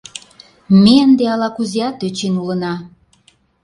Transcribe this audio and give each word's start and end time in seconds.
—Ме 0.83 0.93
ынде 1.05 1.23
ала-кузеат 1.33 1.95
тӧчен 1.99 2.33
улына. 2.41 2.73